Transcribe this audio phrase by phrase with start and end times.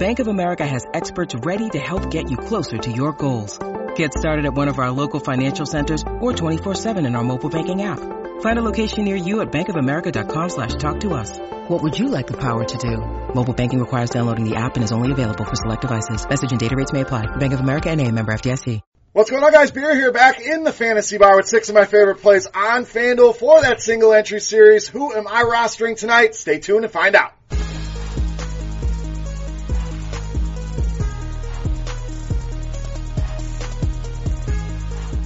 [0.00, 3.58] Bank of America has experts ready to help get you closer to your goals.
[3.96, 7.82] Get started at one of our local financial centers or 24-7 in our mobile banking
[7.82, 8.00] app.
[8.40, 11.38] Find a location near you at bankofamerica.com slash talk to us.
[11.68, 12.96] What would you like the power to do?
[13.34, 16.26] Mobile banking requires downloading the app and is only available for select devices.
[16.26, 17.36] Message and data rates may apply.
[17.36, 18.80] Bank of America and a member FDIC.
[19.12, 19.70] What's going on guys?
[19.70, 23.36] Beer here back in the fantasy bar with six of my favorite plays on FanDuel
[23.36, 24.88] for that single entry series.
[24.88, 26.34] Who am I rostering tonight?
[26.34, 27.34] Stay tuned and find out.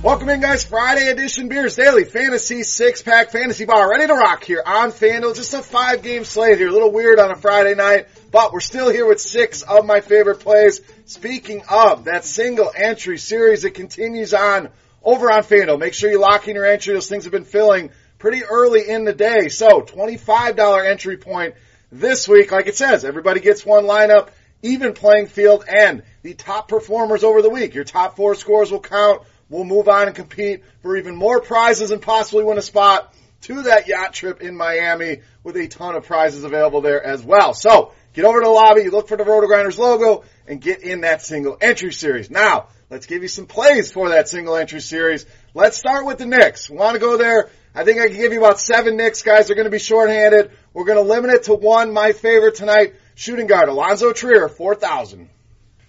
[0.04, 4.44] Welcome in guys, Friday edition Beers Daily Fantasy Six Pack Fantasy Bar, ready to rock
[4.44, 5.34] here on FanDuel.
[5.34, 8.60] Just a five game slate here, a little weird on a Friday night, but we're
[8.60, 10.82] still here with six of my favorite plays.
[11.06, 14.68] Speaking of that single entry series, it continues on
[15.02, 15.78] over on FanDuel.
[15.78, 16.92] Make sure you lock in your entry.
[16.92, 17.88] Those things have been filling
[18.18, 19.48] pretty early in the day.
[19.48, 21.54] So $25 entry point
[21.90, 22.52] this week.
[22.52, 24.28] Like it says, everybody gets one lineup,
[24.60, 27.72] even playing field, and the top performers over the week.
[27.72, 29.22] Your top four scores will count
[29.54, 33.62] We'll move on and compete for even more prizes and possibly win a spot to
[33.62, 37.54] that yacht trip in Miami with a ton of prizes available there as well.
[37.54, 41.02] So get over to the lobby, you look for the RotoGrinders logo and get in
[41.02, 42.32] that single entry series.
[42.32, 45.24] Now, let's give you some plays for that single entry series.
[45.54, 46.68] Let's start with the Knicks.
[46.68, 47.48] Want to go there?
[47.76, 49.46] I think I can give you about seven Knicks guys.
[49.46, 50.50] They're going to be shorthanded.
[50.72, 51.92] We're going to limit it to one.
[51.92, 55.30] My favorite tonight, shooting guard, Alonzo Trier, 4,000.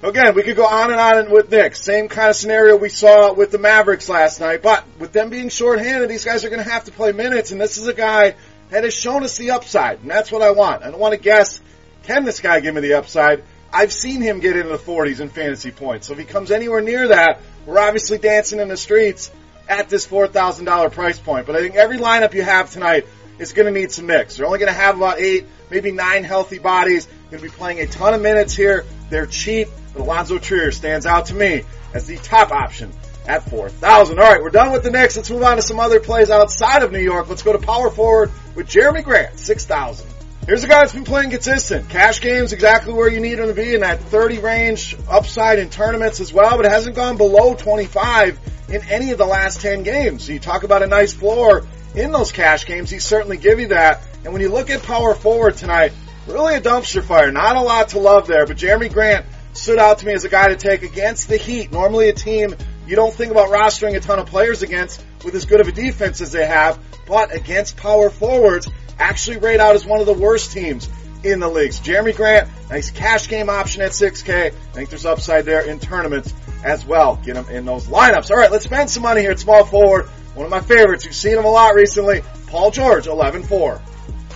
[0.04, 1.82] Again, we could go on and on with Knicks.
[1.82, 4.62] Same kind of scenario we saw with the Mavericks last night.
[4.62, 7.52] But with them being shorthanded, these guys are going to have to play minutes.
[7.52, 8.36] And this is a guy
[8.70, 10.02] that has shown us the upside.
[10.02, 10.84] And that's what I want.
[10.84, 11.62] I don't want to guess,
[12.04, 13.44] can this guy give me the upside?
[13.72, 16.08] I've seen him get into the 40s in fantasy points.
[16.08, 19.32] So if he comes anywhere near that, we're obviously dancing in the streets
[19.68, 21.46] at this $4,000 price point.
[21.48, 23.08] But I think every lineup you have tonight
[23.40, 24.38] is going to need some Knicks.
[24.38, 27.08] They're only going to have about eight, maybe nine healthy bodies.
[27.30, 28.86] Going to be playing a ton of minutes here.
[29.10, 31.64] They're cheap, but Alonzo Trier stands out to me
[31.94, 32.92] as the top option
[33.28, 34.20] at 4,000.
[34.20, 35.16] All right, we're done with the Knicks.
[35.16, 37.28] Let's move on to some other plays outside of New York.
[37.28, 40.08] Let's go to power forward with Jerami Grant, 6,000.
[40.46, 41.90] Here's a guy that's been playing consistent.
[41.90, 45.72] Cash games exactly where you need him to be in that 30 range upside in
[45.72, 50.26] tournaments as well, but hasn't gone below 25 in any of the last 10 games.
[50.26, 52.90] So you talk about a nice floor in those cash games.
[52.90, 54.02] He certainly give you that.
[54.24, 55.94] And when you look at power forward tonight,
[56.28, 57.32] really a dumpster fire.
[57.32, 60.30] Not a lot to love there, but Jerami Grant stood out to me as a
[60.30, 61.72] guy to take against the Heat.
[61.72, 62.56] Normally a team
[62.88, 65.72] you don't think about rostering a ton of players against with as good of a
[65.72, 68.68] defense as they have, but against power forwards,
[69.00, 70.88] actually rate out as one of the worst teams
[71.26, 71.80] in the leagues.
[71.80, 74.46] Jerami Grant, nice cash game option at 6K.
[74.46, 77.18] I think there's upside there in tournaments as well.
[77.18, 78.32] Get him in those lineups.
[78.32, 80.08] All right, let's spend some money here at small forward.
[80.36, 81.06] One of my favorites.
[81.06, 82.22] You've seen him a lot recently.
[82.48, 83.82] Paul George, 11-4.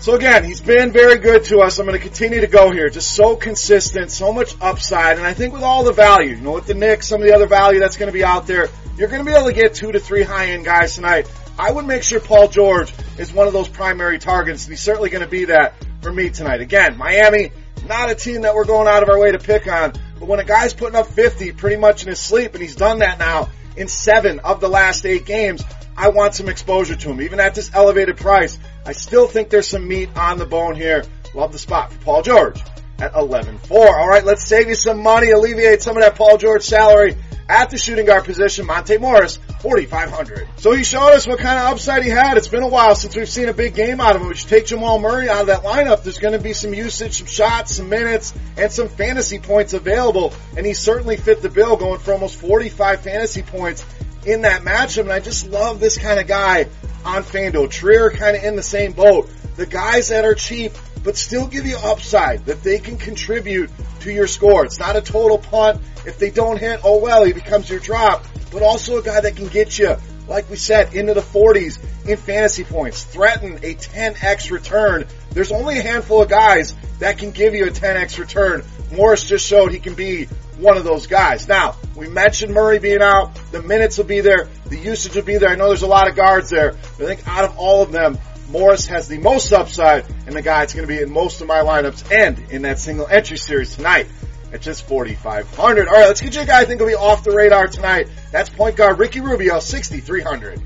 [0.02, 1.78] So again, he's been very good to us.
[1.78, 2.90] I'm going to continue to go here.
[2.90, 6.54] Just so consistent, so much upside, and I think with all the value, you know,
[6.54, 9.10] with the Knicks, some of the other value that's going to be out there, you're
[9.10, 11.30] going to be able to get two to three high-end guys tonight.
[11.58, 15.10] I would make sure Paul George is one of those primary targets, and he's certainly
[15.10, 16.62] going to be that for me tonight.
[16.62, 17.52] Again, Miami,
[17.88, 20.40] not a team that we're going out of our way to pick on, but when
[20.40, 23.50] a guy's putting up 50 pretty much in his sleep, and he's done that now
[23.76, 25.64] in seven of the last eight games,
[25.96, 27.22] I want some exposure to him.
[27.22, 31.04] Even at this elevated price, I still think there's some meat on the bone here.
[31.34, 32.62] Love the spot for Paul George
[33.00, 33.72] at 11-4.
[33.72, 37.16] All right, let's save you some money, alleviate some of that Paul George salary
[37.48, 38.66] at the shooting guard position.
[38.66, 40.48] Monte Morris, 4,500.
[40.58, 42.38] So he showed us what kind of upside he had.
[42.38, 44.34] It's been a while since we've seen a big game out of him.
[44.34, 46.04] Should take Jamal Murray out of that lineup.
[46.04, 50.34] There's going to be some usage, some shots, some minutes, and some fantasy points available.
[50.56, 53.86] And he certainly fit the bill going for almost 45 fantasy points
[54.26, 55.02] in that matchup.
[55.02, 56.68] And I just love this kind of guy
[57.04, 57.70] on FanDuel.
[57.70, 59.30] Trier kind of in the same boat.
[59.58, 60.74] The guys that are cheap
[61.04, 63.70] but still give you upside that they can contribute
[64.02, 64.66] to your score.
[64.66, 65.82] It's not a total punt.
[66.06, 69.36] If they don't hit, oh well, he becomes your drop, but also a guy that
[69.36, 69.96] can get you,
[70.28, 75.06] like we said, into the 40s in fantasy points, threaten a 10x return.
[75.32, 78.64] There's only a handful of guys that can give you a 10x return.
[78.92, 80.26] Morris just showed he can be
[80.58, 81.48] one of those guys.
[81.48, 83.36] Now, we mentioned Murray being out.
[83.52, 84.50] The minutes will be there.
[84.66, 85.50] The usage will be there.
[85.50, 86.74] I know there's a lot of guards there.
[86.98, 88.18] But I think out of all of them,
[88.50, 91.48] Morris has the most upside and the guy that's going to be in most of
[91.48, 94.08] my lineups and in that single entry series tonight
[94.54, 95.88] at just 4,500.
[95.88, 98.08] All right, let's get you a guy I think will be off the radar tonight.
[98.32, 100.62] That's point guard Ricky Rubio, 6,300.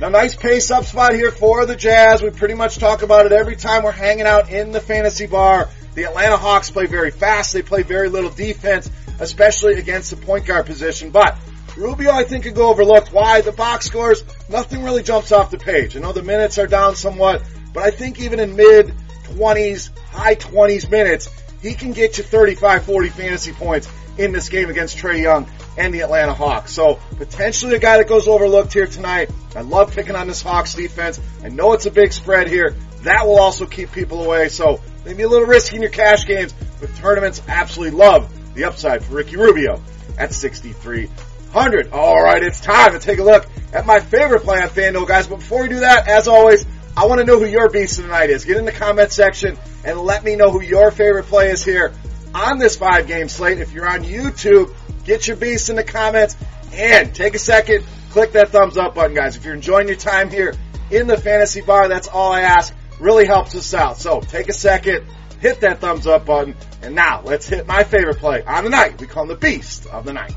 [0.00, 2.22] Now, nice pace up spot here for the Jazz.
[2.22, 5.68] We pretty much talk about it every time we're hanging out in the fantasy bar.
[5.94, 7.52] The Atlanta Hawks play very fast.
[7.52, 8.90] They play very little defense,
[9.20, 11.10] especially against the point guard position.
[11.10, 11.38] But
[11.76, 13.12] Rubio, I think, could go overlooked.
[13.12, 13.42] Why?
[13.42, 15.96] The box scores, nothing really jumps off the page.
[15.96, 17.42] I know the minutes are down somewhat,
[17.72, 18.94] but I think even in mid
[19.24, 21.28] 20s, high 20s minutes,
[21.62, 23.88] he can get you 35, 40 fantasy points
[24.18, 25.46] in this game against Trae Young
[25.78, 26.72] and the Atlanta Hawks.
[26.72, 29.30] So potentially a guy that goes overlooked here tonight.
[29.56, 31.20] I love picking on this Hawks defense.
[31.42, 32.76] I know it's a big spread here.
[33.02, 34.48] That will also keep people away.
[34.48, 39.04] So maybe a little risky in your cash games, but tournaments absolutely love the upside
[39.04, 39.80] for Ricky Rubio
[40.18, 41.92] at 6,300.
[41.92, 45.26] All right, it's time to take a look at my favorite play on FanDuel, guys.
[45.26, 48.04] But before we do that, as always, I want to know who your beast of
[48.04, 48.44] the night is.
[48.44, 51.92] Get in the comment section and let me know who your favorite play is here
[52.34, 53.58] on this five game slate.
[53.58, 54.74] If you're on YouTube,
[55.04, 56.36] get your beast in the comments
[56.72, 59.36] and take a second, click that thumbs up button, guys.
[59.36, 60.54] If you're enjoying your time here
[60.90, 62.74] in the fantasy bar, that's all I ask.
[63.00, 63.96] Really helps us out.
[63.96, 65.06] So take a second,
[65.40, 69.00] hit that thumbs up button, and now let's hit my favorite play on the night.
[69.00, 70.34] We call him the beast of the night.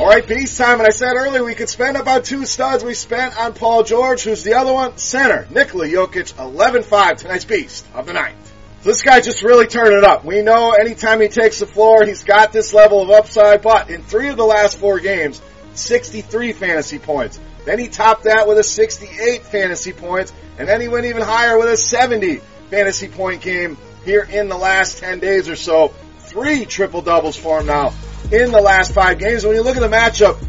[0.00, 0.78] All right, beast time.
[0.78, 4.22] And I said earlier we could spend about two studs we spent on Paul George.
[4.22, 4.96] Who's the other one?
[4.96, 5.46] Center.
[5.50, 8.34] Nikola Jokic, 11-5, tonight's beast of the night.
[8.80, 10.24] So this guy just really turned it up.
[10.24, 14.02] We know anytime he takes the floor, he's got this level of upside, but in
[14.02, 15.42] three of the last four games,
[15.74, 17.38] 63 fantasy points.
[17.66, 21.58] Then he topped that with a 68 fantasy points, and then he went even higher
[21.58, 22.36] with a 70
[22.70, 23.76] fantasy point game
[24.06, 25.88] here in the last 10 days or so.
[26.20, 27.92] Three triple doubles for him now
[28.32, 29.44] in the last five games.
[29.44, 30.40] When you look at the matchup,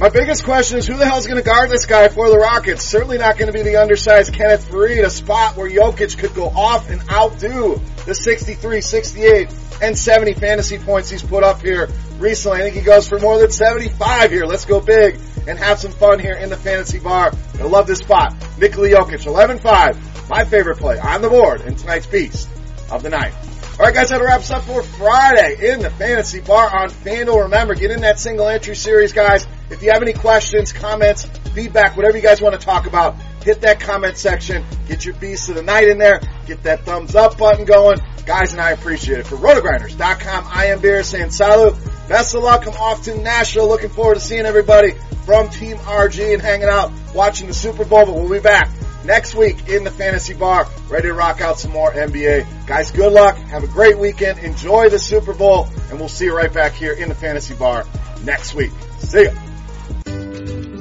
[0.00, 2.38] my biggest question is who the hell is going to guard this guy for the
[2.38, 2.84] Rockets?
[2.84, 6.46] Certainly not going to be the undersized Kenneth Faried, a spot where Jokic could go
[6.46, 9.48] off and outdo the 63, 68,
[9.82, 11.88] and 70 fantasy points he's put up here
[12.18, 12.58] recently.
[12.58, 14.44] I think he goes for more than 75 here.
[14.44, 15.18] Let's go big
[15.48, 17.32] and have some fun here in the fantasy bar.
[17.58, 18.34] I love this spot.
[18.58, 20.28] Nikola Jokic, 11-5.
[20.28, 22.48] My favorite play on the board in tonight's Beast
[22.90, 23.32] of the Night.
[23.78, 27.44] All right, guys, that wraps up for Friday in the Fantasy Bar on FanDuel.
[27.44, 29.46] Remember, get in that single entry series, guys.
[29.70, 33.14] If you have any questions, comments, feedback, whatever you guys want to talk about,
[33.44, 34.64] hit that comment section.
[34.88, 36.20] Get your beast of the night in there.
[36.44, 38.00] Get that thumbs up button going.
[38.26, 39.28] Guys, and I appreciate it.
[39.28, 41.76] For rotogrinders.com, I am Beer saying salut.
[42.08, 42.66] Best of luck.
[42.66, 43.68] I'm off to Nashville.
[43.68, 44.94] Looking forward to seeing everybody
[45.24, 48.72] from Team RG and hanging out, watching the Super Bowl, but we'll be back
[49.04, 52.66] next week in the fantasy bar, ready to rock out some more NBA.
[52.66, 53.36] Guys, good luck.
[53.36, 54.38] Have a great weekend.
[54.38, 57.84] Enjoy the Super Bowl, and we'll see you right back here in the fantasy bar
[58.24, 58.72] next week.
[58.98, 59.32] See ya.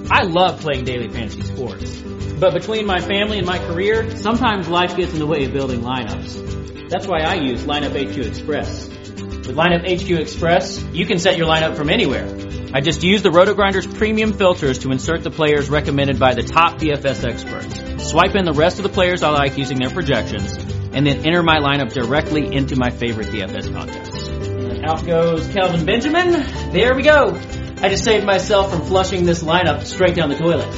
[0.09, 2.01] I love playing daily fantasy sports.
[2.39, 5.81] But between my family and my career, sometimes life gets in the way of building
[5.81, 6.89] lineups.
[6.89, 8.87] That's why I use Lineup HQ Express.
[8.87, 12.25] With Lineup HQ Express, you can set your lineup from anywhere.
[12.73, 16.77] I just use the RotoGrinders premium filters to insert the players recommended by the top
[16.77, 17.86] DFS experts.
[17.99, 20.55] Swipe in the rest of the players I like using their projections,
[20.93, 24.27] and then enter my lineup directly into my favorite DFS contests.
[24.27, 26.31] And out goes Kelvin Benjamin.
[26.71, 27.39] There we go.
[27.81, 30.69] I just saved myself from flushing this lineup straight down the toilet.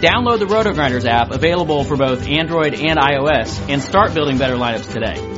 [0.00, 4.92] Download the RotoGrinders app available for both Android and iOS and start building better lineups
[4.92, 5.33] today.